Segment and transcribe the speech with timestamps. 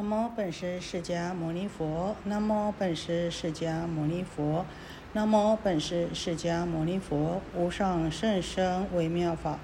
[0.00, 4.64] 南无本师释迦牟尼佛，南无本师释迦牟尼佛，
[5.12, 9.58] 南无本师释迦牟尼佛，无上甚深微妙法，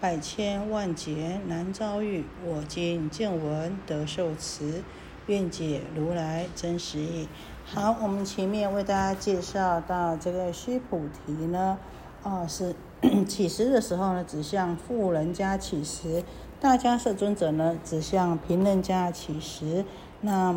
[0.00, 4.84] 百千万劫难遭遇，我今见闻得受持，
[5.26, 7.26] 愿解如来真实义。
[7.64, 11.76] 好，我们前面为大家介绍到这个须菩提呢，
[12.22, 12.76] 啊是
[13.26, 16.22] 起食的时候呢，指向富人家起食。
[16.60, 19.82] 大迦叶尊者呢，只向贫人家乞食；
[20.20, 20.54] 那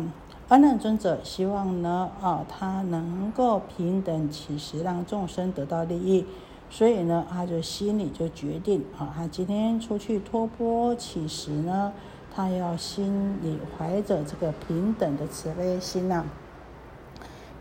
[0.48, 6.26] 阿难尊者希望呢，啊，他能够平等乞食，让众生得到利益。
[6.68, 11.90] 所以呢，他就心里就决定，啊，他今天出去托钵乞食呢，
[12.34, 16.22] 他要心里怀着这个平等的慈悲心呐。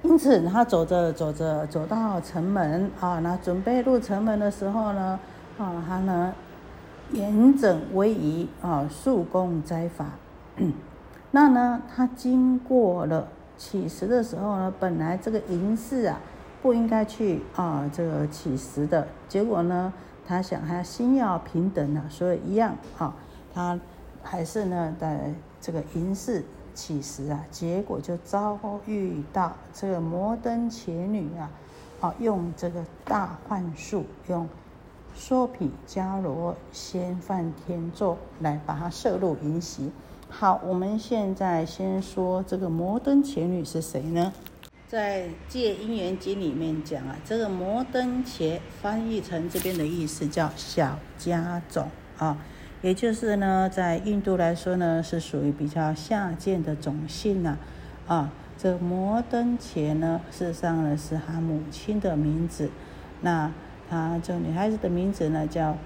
[0.02, 5.17] 因此，他走着走着，走到城门啊，那准备入城门的时候呢，
[5.58, 6.34] 啊，他呢。
[7.13, 10.08] 严整威仪啊，速功斋法。
[11.31, 13.27] 那呢，他经过了
[13.58, 16.19] 起食的时候呢，本来这个银饰啊，
[16.61, 19.08] 不应该去啊这个起食的。
[19.28, 19.94] 结果呢，
[20.28, 23.16] 他想他心要平等啊，所以一样啊，
[23.53, 23.80] 他
[24.22, 27.45] 还是呢在这个银饰起食啊。
[27.52, 31.50] 结果就遭遇到这个摩登伽女啊，
[32.02, 34.47] 啊用这个大幻术用。
[35.16, 39.92] 说比迦罗先犯天咒来把它摄入银席。
[40.30, 44.34] 好，我们现在先说这个摩登伽女是谁呢？
[44.88, 52.38] 在《戒因缘经》里面讲啊，这个摩登伽翻译成这边的意思叫小家种啊，
[52.81, 57.58] 也就是呢，在印度来说呢，是属于比较下贱的种姓呐
[58.08, 58.31] 啊。
[58.58, 62.72] 这摩登伽呢，事实上呢是他母亲的名字，
[63.22, 63.52] 那。
[63.94, 65.77] 啊，这个女孩子的名字呢叫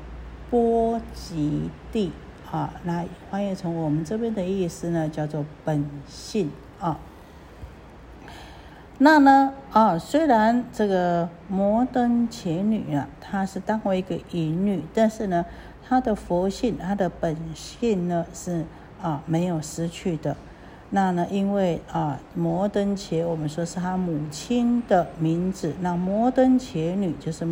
[0.49, 2.13] 波吉蒂
[2.49, 6.49] 啊，那翻译成我们这边的意思呢叫做本性
[6.79, 6.97] 啊。
[8.97, 15.45] 那呢啊，虽然这个摩登伽女啊，她是当为一个淫女，但是呢，
[15.85, 18.63] 她的佛性、她的本性呢是
[19.01, 20.37] 啊没有失去的。
[20.91, 27.45] 那呢，因为啊，摩登伽我们说是她母亲的名字，那摩登伽女就是。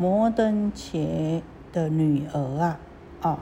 [0.00, 1.42] 摩登伽
[1.74, 2.78] 的女儿啊，
[3.20, 3.38] 哦，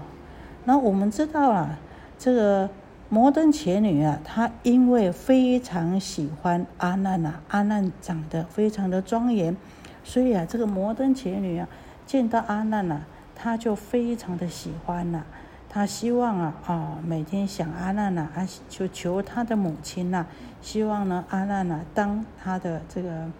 [0.64, 1.78] 那我们知道啊，
[2.18, 2.68] 这个
[3.08, 9.56] 摩登伽女啊，她因为非常喜欢阿难呐，阿难长得非常的庄严，
[10.02, 11.68] 所以啊，这个摩登伽女啊，
[12.04, 13.02] 见到阿难呐，
[13.36, 15.22] 她就非常的喜欢呐，
[15.68, 20.26] 她希望啊，啊，每天想阿难呐，啊，就求她的母亲呐，
[20.60, 23.30] 希望呢，阿难呐，当她的这个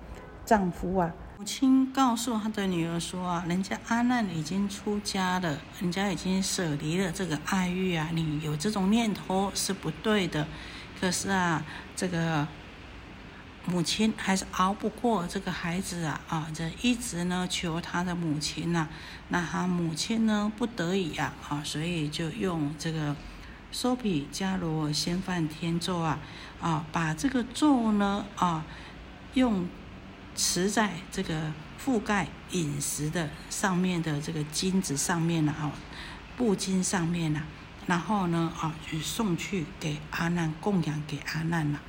[0.45, 1.13] 丈夫啊。
[1.39, 10.49] 母亲告诉他的女儿说：“啊，人家阿难已经出家了，人家已经舍离了这个爱欲啊，你有这种念头是不对的。
[11.01, 12.49] 可是啊，这个
[13.67, 18.89] 母亲还是熬不过这个孩子啊啊，这一直呢求他的母亲呐。
[19.29, 23.15] 那他母亲呢不得已啊啊，所以就用这个
[23.73, 26.19] 梭毗迦罗先犯天咒啊
[26.61, 28.67] 啊，把这个咒呢啊
[29.35, 29.69] 用。”
[30.39, 31.53] 持在这个
[31.85, 35.73] 覆盖饮食的上面的这个金子上面了啊，
[36.37, 37.43] 布巾上面了，
[37.89, 41.81] 然后呢啊，就送去给阿难供养给阿难了。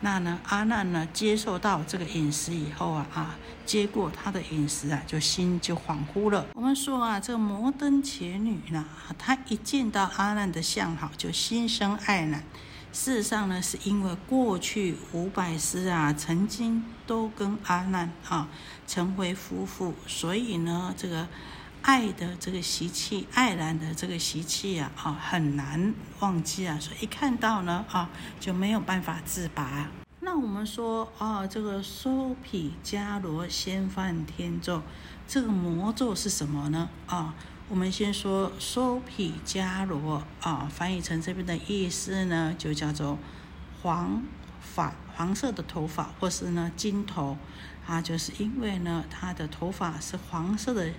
[0.00, 6.44] 那呢，阿难呢接受到这个饮食以后啊啊，接过他的饮食啊，就心就恍惚了。
[6.54, 8.84] 我们说啊，这个摩登伽女呢，
[9.16, 12.42] 她一见到阿难的相好，就心生爱染。
[12.92, 18.48] 事实上呢，是因为过去五百师啊，曾经都跟阿难啊
[18.86, 21.26] 成为夫妇，所以呢，这个
[21.80, 29.88] 爱的这个习气，爱然的这个习气啊，啊很难忘记啊，所以一看到呢，啊就没有办法自拔。
[30.20, 34.82] 那我们说啊，这个梭毗迦罗先犯天咒，
[35.26, 36.90] 这个魔咒是什么呢？
[37.06, 37.34] 啊？
[37.72, 43.16] 我们先说梭毗迦罗啊，翻译成这边的意思呢，就叫做
[43.80, 44.22] 黄
[44.60, 47.38] 发、黄色的头发，或是呢金头
[47.86, 50.92] 啊，就是因为呢他的头发是黄色的，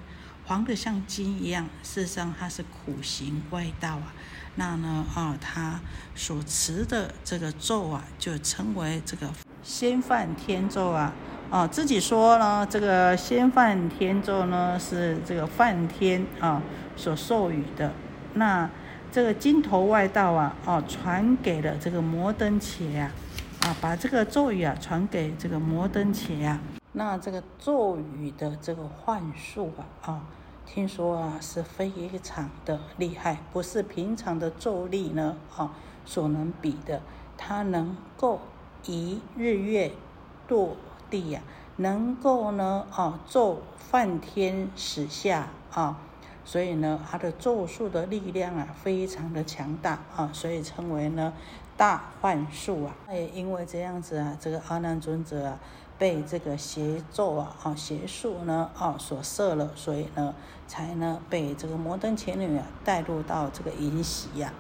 [0.46, 1.70] 黄的像金一样。
[1.84, 4.12] 事实上他是苦行外道啊，
[4.56, 5.80] 那呢啊，他
[6.16, 9.32] 所持的这个咒啊，就称为这个
[9.62, 11.14] 先犯天咒啊。
[11.54, 16.60] 啊，自己说呢，这个先梵天咒呢是这个梵天啊
[16.96, 17.92] 所授予的。
[18.34, 18.68] 那
[19.12, 23.12] 这个金头外道啊，哦，传给了这个摩登伽啊，
[23.62, 26.60] 啊，把这个咒语啊传给这个摩登伽啊。
[26.94, 30.22] 那这个咒语的这个幻术啊，啊，
[30.66, 35.70] 听说啊是非常的厉害，不是平常的咒力呢啊
[36.04, 37.00] 所能比的。
[37.38, 38.42] 他能够
[38.88, 39.92] 一日月
[40.50, 40.70] 堕
[41.14, 41.42] 地呀，
[41.76, 46.00] 能够呢啊咒梵天使下啊，
[46.44, 51.32] 所以呢他的咒术的力量啊非常的强大啊，所以称为呢
[51.78, 52.96] 大幻术啊。
[53.08, 55.60] 那也因为这样子啊，这个阿难尊者啊。
[55.96, 60.34] 被这个邪咒啊、啊邪术呢啊所摄了，所以呢
[60.68, 64.52] 才呢被这个摩登伽女啊带入到这个淫席呀。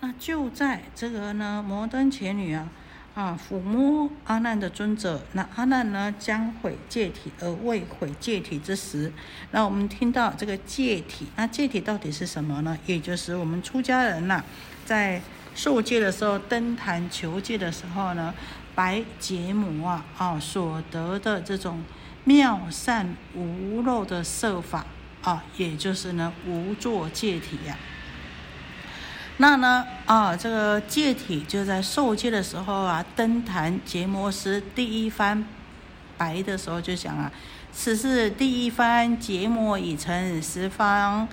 [0.00, 2.68] 那就在这个呢摩登伽女啊
[3.14, 9.12] 啊抚摸阿难的尊者，那阿难呢将毁戒体而未毁戒体之时，
[9.50, 12.78] 那我们听到这个戒体，那戒体到底是什么呢？
[12.86, 14.44] 也就是我们出家人呐
[14.84, 15.20] 在
[15.54, 18.34] 受戒的时候登坛求戒的时候呢。
[18.72, 21.82] 白结魔啊啊所得的这种
[22.24, 24.86] 妙善无漏的设法
[25.22, 27.76] 啊，也就是呢无作戒体呀。
[29.40, 35.42] 那呢啊这个戒体就在受戒的时候啊，登坛结魔师第一番
[36.18, 37.32] 白的时候就讲啊，
[37.72, 41.26] 此是第一番结魔已成十方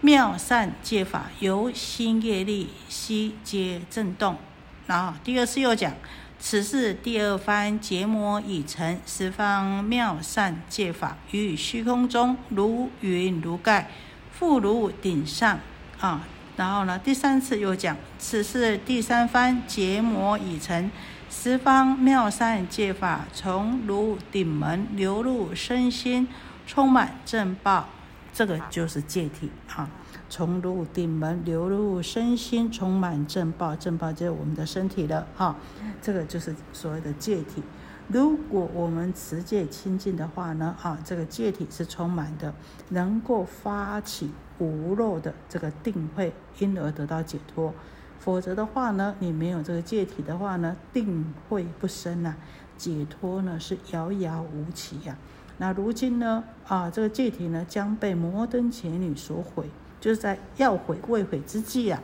[0.00, 4.38] 妙善戒法，由心业力悉皆震动。
[4.86, 5.92] 然后第二次又讲。
[6.38, 13.90] 此是第二番结魔已成十方妙善戒法，于虚空中如云如盖，
[14.32, 15.58] 复如顶上
[15.98, 16.22] 啊。
[16.56, 20.90] 然后呢，第三次又讲，此是第三番结魔已成
[21.28, 26.26] 十方妙善戒法，从如顶门流入身心，
[26.66, 27.88] 充满正报，
[28.32, 29.88] 这个就是戒体啊。
[30.28, 35.54] 从如顶门流入身心，充满正报，正报就是我们的身体了哈。
[36.02, 37.62] 这个就是所谓的戒体。
[38.08, 42.54] 如果我们持戒清净的话呢，啊，这个戒体是充满的，
[42.90, 47.74] 能够发起无漏的这个定慧，因而得到解脱。
[48.20, 52.36] 否则的话呢，你没有这个戒体的话呢，定慧不深呐，
[52.76, 55.16] 解脱呢是遥遥无期呀。
[55.58, 59.68] 那如今呢，啊，这个戒体呢将被摩登伽女所毁。
[59.98, 62.00] 就是在要毁未毁之际啊，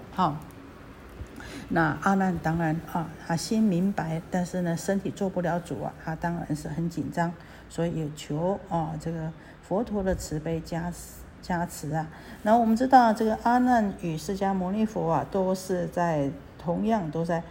[1.69, 7.33] 那阿难当然啊，他心明白，但是呢，身体做不了主啊，他当然是很紧张，
[7.69, 9.33] 所以有求啊，这个
[9.63, 10.97] 佛陀的慈悲加持
[11.41, 12.07] 加持啊。
[12.43, 17.43] 那我们知道，这个阿难与释迦牟尼佛啊，都是在同样都在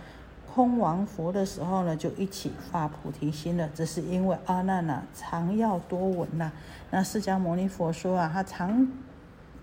[0.54, 3.70] 空王佛的时候呢，就一起发菩提心了。
[3.74, 6.52] 只是因为阿难呐，常要多闻呐，
[6.90, 8.88] 那释迦牟尼佛说啊，他常。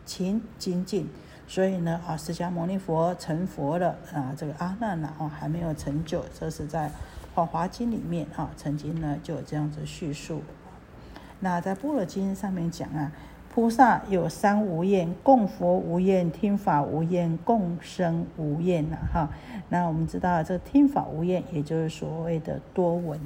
[0.08, 1.06] 勤精进，
[1.50, 6.88] 所以呢啊，释迦牟尼佛成佛了啊，这个阿难呢哦还没有成就，这是在
[7.34, 10.42] 《法华经》里面啊，曾经呢就有这样子叙述。
[11.40, 13.10] 那在《般若经》上面讲啊，
[13.54, 19.30] 菩萨有三无厌：供佛无厌、听法无厌、共生无厌呐哈。
[19.70, 23.18] 那我们知道这听法无厌，也就是所谓的多闻。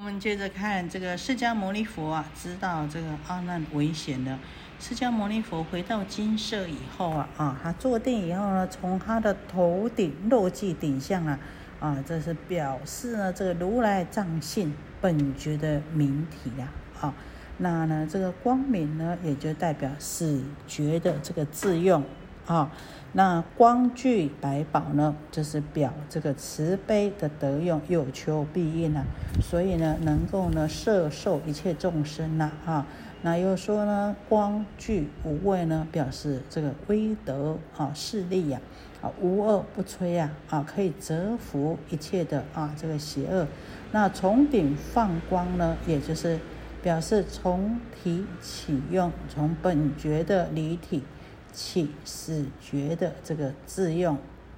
[0.00, 4.36] 我们接着看这个释迦牟尼佛啊，知道这个阿难危险了。
[4.78, 11.38] 释迦牟尼佛回到金舍以后啊，啊，他坐定以后呢，从他的头顶落髻顶相啊，
[11.80, 16.68] 啊，这是表示呢这个如来藏性本觉的明体呀，
[17.00, 17.14] 啊，
[17.56, 22.04] 那呢这个光明呢也就代表是觉的这个自用
[22.44, 22.70] 啊，
[23.14, 29.02] 那光具百宝呢就是表这个慈悲的德用，有求必应啊，
[29.40, 32.86] 所以呢能够呢摄受一切众生呐，啊。
[33.26, 38.60] 那又说呢，光具无畏呢，表示这个威德啊势力呀，
[39.02, 43.48] 啊无恶不摧呀，啊可以折服一切的啊这个邪恶。
[43.90, 46.38] 那从顶放光呢，也就是
[46.80, 51.02] 表示从体起用，从本觉的离体
[51.52, 54.16] 起始觉的这个自用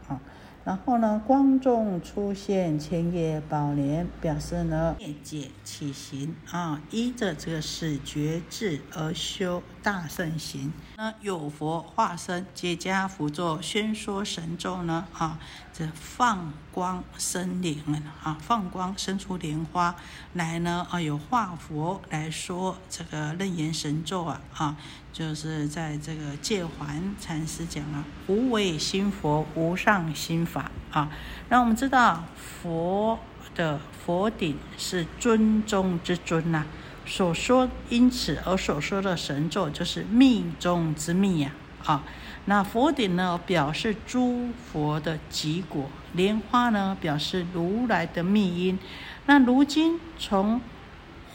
[0.09, 0.21] 啊。
[0.69, 9.63] 然后呢，光中出现千叶宝莲，表示呢灭解起行啊，依着这个始觉智而修。
[9.89, 10.71] 大圣行。
[10.99, 15.39] 那有佛化身，皆加辅助宣说神咒呢啊，
[15.73, 17.75] 这放光生莲
[18.23, 19.95] 啊，放光生出莲花
[20.35, 24.77] 来呢啊，有化佛来说这个楞严神咒啊啊。
[25.11, 31.11] 就是在这个戒环禅师讲了，无为心佛，无上心法啊。
[31.49, 33.19] 让我们知道佛
[33.55, 36.67] 的佛顶是尊中之尊呐。
[37.09, 41.51] 所说因此而所说的神咒，就是密中之密呀
[41.85, 42.05] 啊。
[42.45, 48.79] 那佛顶呢，表示诸佛的极果；莲花呢，表示如来的密因。
[49.27, 50.61] 那如今从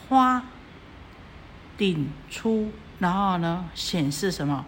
[0.08, 0.44] 花
[1.76, 2.70] 顶出。
[3.00, 4.64] 然后呢，显示什么？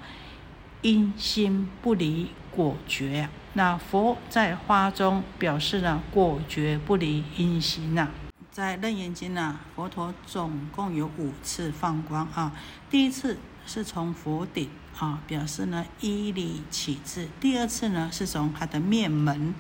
[0.83, 8.09] 因心不离果觉那佛在花中表示呢果决不离因行呐。
[8.57, 12.57] 在《楞严经》呢，佛陀总共有五次放光啊。
[12.89, 13.37] 第一次
[13.67, 19.55] 是从佛顶啊，表示呢依理起智；第二次呢是从他的面门，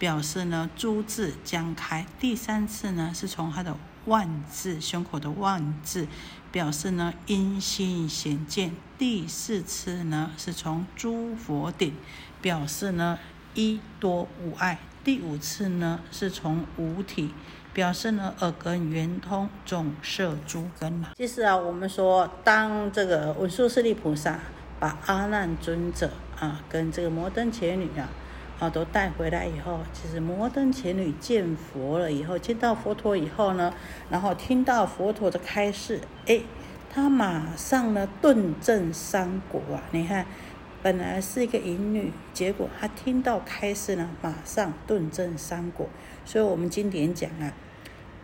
[0.00, 3.76] 表示呢诸智将开；第三次呢是从他的
[4.06, 6.08] 万字胸口的万字，
[6.50, 11.94] 表示呢因心显见；第四次呢是从诸佛顶，
[12.42, 13.16] 表示呢
[13.54, 17.32] 一多无碍；第五次呢是从五体。
[17.72, 21.10] 表示呢，耳根圆通，总摄诸根嘛。
[21.16, 24.40] 其实啊，我们说，当这个文殊师利菩萨
[24.80, 28.08] 把阿难尊者啊，跟这个摩登伽女啊，
[28.58, 33.72] 啊都带回来以后，其实摩登伽女见佛了以后，见到佛陀以后呢，
[34.10, 36.40] 然后听到佛陀的开示，哎，
[36.92, 39.82] 他马上呢顿证三果啊。
[39.92, 40.26] 你看，
[40.82, 45.88] 本来是一个淫女，结果她听到开示呢，马上顿证三果。
[46.24, 47.52] 所以我们经典讲啊，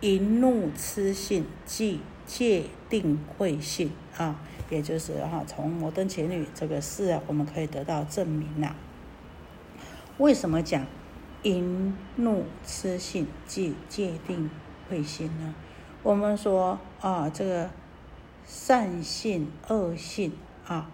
[0.01, 8.75] 淫怒痴性即界定慧性啊，也就是哈，从摩登伽女这个事啊，我们可以得到证明呐。
[10.17, 10.85] 为什么讲
[11.43, 14.49] 淫怒痴性即界定
[14.89, 15.53] 慧性呢？
[16.01, 17.69] 我们说啊，这个
[18.45, 20.31] 善性恶性
[20.65, 20.89] 啊，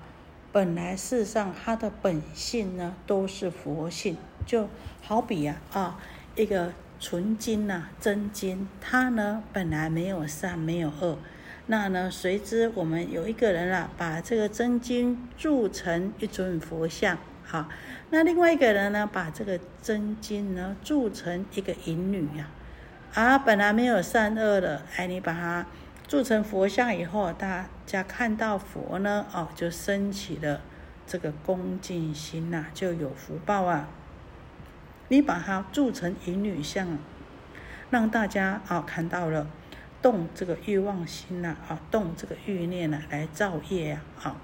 [0.53, 4.69] 本来世上它的本性呢，都是佛性，就
[5.01, 5.99] 好比呀啊，
[6.37, 6.71] 一个。
[6.99, 11.17] 纯金呐，真金，它呢本来没有善，没有恶，
[11.67, 17.67] 那呢随之我们有一个人啊，把这个真金铸成一尊佛像，好，
[18.09, 22.47] 那另外一个人呢，把这个真金呢铸成一个淫女呀，
[23.13, 25.65] 啊，本来没有善恶的，哎，你把它
[26.13, 30.61] 铸成佛像以后，大家看到佛呢，哦，就升起了
[31.07, 33.87] 这个恭敬心呐，就有福报啊。
[35.07, 36.99] 你把它铸成淫女像，
[37.89, 39.47] 让大家啊看到了，
[40.03, 44.35] 动这个欲望心呐，啊动这个欲念呐，来造业呀，啊，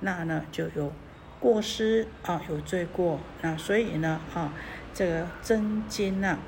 [0.00, 0.90] 那呢就有
[1.38, 4.54] 过失啊，有罪过，那所以呢，啊
[4.94, 6.38] 这个真金呐，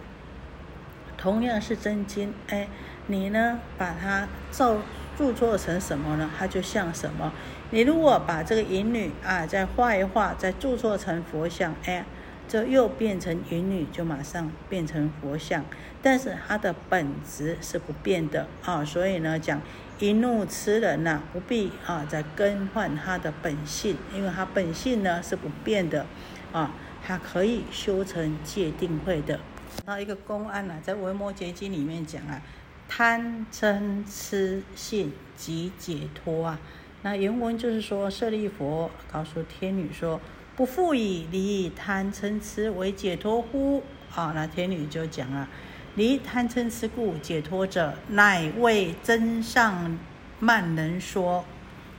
[1.19, 2.67] 同样是真金，哎，
[3.11, 4.77] 你呢把它造
[5.19, 6.31] 铸作成什么呢？
[6.39, 7.33] 它就像什么？
[7.71, 12.05] 你如果把这个淫女啊再画一画，再铸作成佛像，哎。
[12.49, 15.65] 就又变成淫女，就马上变成佛像，
[16.03, 19.63] 但是它的本质是不变的啊，所以呢，讲
[20.01, 26.05] 一怒吃人呐，不必啊再更换它的本性，因为它本性呢是不变的
[26.51, 26.73] 啊，
[27.07, 29.39] 它可以修成戒定慧的。
[29.87, 32.43] 那一个公案呢，在《维摩诘经》里面讲啊，
[32.93, 36.59] 贪嗔痴信即解脱啊。
[37.03, 40.21] 那原文就是说，舍利佛告诉天女说。
[40.57, 43.83] 不复以离贪嗔痴为解脱乎？
[44.15, 45.49] 啊，那天女就讲了：
[45.95, 49.97] 离贪嗔痴故解脱者，乃为真上
[50.39, 51.45] 慢人说。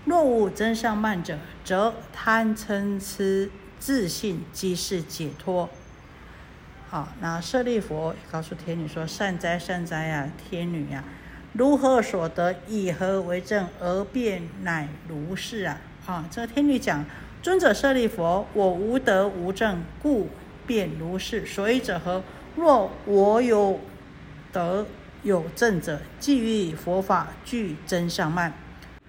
[0.05, 5.67] 若无真上慢者，则贪嗔痴自信即是解脱。
[6.91, 11.01] 好，那舍利佛告诉天女说：善哉善哉啊，天女呀，
[11.53, 12.53] 如何所得？
[12.67, 13.65] 以何为证？
[13.79, 15.79] 而变乃如是啊！
[16.05, 17.05] 啊，这个天女讲。
[17.41, 20.27] 尊者舍利弗，我无德无正，故
[20.67, 21.45] 便如是。
[21.45, 22.21] 所以者何？
[22.57, 23.79] 若我有
[24.51, 24.86] 德
[25.24, 28.51] 有正者，即于佛法具真相慢。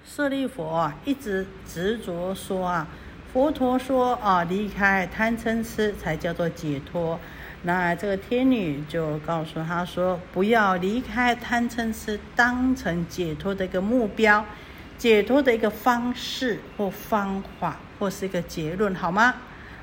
[0.06, 2.86] 舍利弗啊，一直执着说啊，
[3.32, 7.18] 佛陀说啊，离开贪嗔痴才叫做解脱。
[7.64, 14.44] 那这个天女就告诉他说，不要离开贪嗔痴，当成解脱的一个目标。
[14.98, 19.34] 解脱的一个方式或方法，或是一个结论，好吗？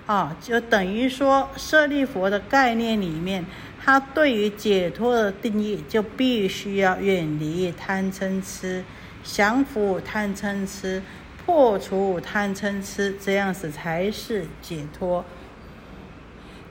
[0.05, 3.45] 啊，就等于说舍利佛的概念里面，
[3.83, 8.81] 他对于解脱的定义，就必须要远离贪嗔痴，
[9.24, 11.01] 降服贪嗔痴，
[11.45, 15.25] 破除贪嗔痴，这样子才是解脱。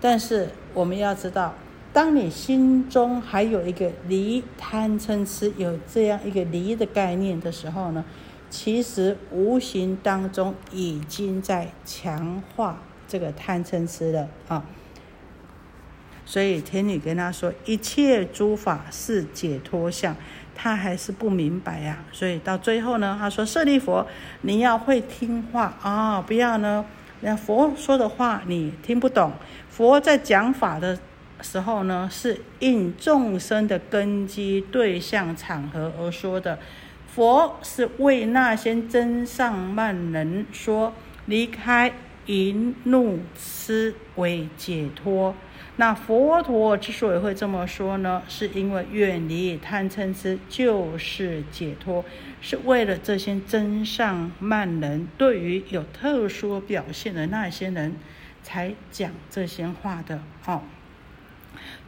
[0.01, 1.55] 但是我们要知道，
[1.93, 8.05] 当你心中还有一个离贪嗔痴有这样一个离的概念的时候呢？
[8.51, 14.65] 其实无形当中已经在强化这个贪嗔痴了啊，
[16.25, 20.17] 所以天女跟他说一切诸法是解脱相，
[20.55, 22.03] 他还是不明白呀。
[22.11, 24.07] 所以到最后呢，他说舍利佛，
[24.41, 26.87] 你要会听话啊，不要呢，
[27.21, 29.31] 那佛说的话你听不懂。
[29.79, 30.99] 佛在讲法的
[31.41, 36.59] 时候呢，是应众生的根基、对象、场合而说的。
[37.07, 40.93] 佛是为那些真上慢人说，
[41.27, 41.93] 离开
[42.27, 45.33] 淫怒痴为解脱。
[45.77, 52.05] 那佛陀之所以会这么说呢，是因为远离贪嗔痴就是解脱，
[52.41, 57.95] 是为了这些真上慢人，对于有特殊表现的那些人，
[58.49, 60.19] 才讲这些话的。
[60.47, 60.63] 哦，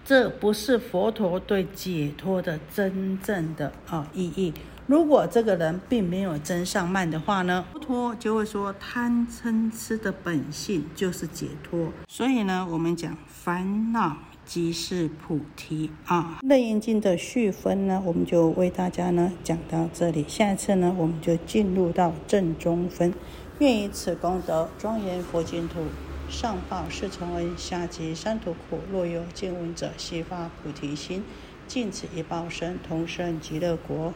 [0.04, 4.52] 这不是佛陀对解脱的真正的啊意义。
[4.86, 11.92] 如果这个人并没有真上慢的话呢，佛陀就会说贪嗔痴的本性就是解脱。
[12.06, 16.40] 所以呢，我们讲烦恼即是菩提啊。
[16.42, 20.26] 楞严经的续分呢，我们就为大家呢讲到这里。
[20.28, 23.14] 下一次呢，我们就进入到正中分。
[23.60, 25.84] 愿以此功德庄严佛净土，
[26.30, 28.78] 上报四重恩，下济三途苦。
[28.92, 31.24] 若有见闻者，悉发菩提心，
[31.66, 34.14] 尽此一报身，同生极乐国。